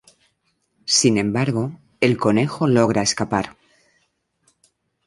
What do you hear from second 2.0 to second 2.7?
conejo